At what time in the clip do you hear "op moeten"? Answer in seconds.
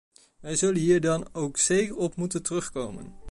1.95-2.43